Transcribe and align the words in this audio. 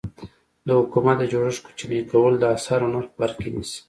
د 0.67 0.69
حکومت 0.79 1.15
د 1.19 1.23
جوړښت 1.31 1.61
کوچني 1.65 1.99
کول 2.11 2.33
د 2.39 2.43
اسعارو 2.55 2.91
نرخ 2.93 3.09
بر 3.19 3.31
کې 3.39 3.49
نیسي. 3.55 3.79